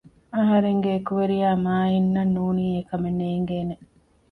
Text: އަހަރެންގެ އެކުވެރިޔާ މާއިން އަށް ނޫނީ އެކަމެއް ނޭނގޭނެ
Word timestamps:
އަހަރެންގެ 0.35 0.89
އެކުވެރިޔާ 0.93 1.49
މާއިން 1.65 2.09
އަށް 2.15 2.33
ނޫނީ 2.35 2.65
އެކަމެއް 2.75 3.17
ނޭނގޭނެ 3.21 3.75